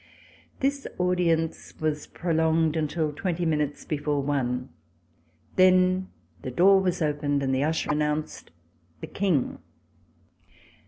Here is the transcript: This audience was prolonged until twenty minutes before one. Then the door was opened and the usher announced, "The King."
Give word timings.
This 0.61 0.87
audience 0.97 1.79
was 1.79 2.07
prolonged 2.07 2.75
until 2.75 3.13
twenty 3.13 3.45
minutes 3.45 3.85
before 3.85 4.23
one. 4.23 4.69
Then 5.57 6.07
the 6.41 6.49
door 6.49 6.79
was 6.81 7.03
opened 7.03 7.43
and 7.43 7.53
the 7.53 7.63
usher 7.63 7.91
announced, 7.91 8.49
"The 9.01 9.05
King." 9.05 9.59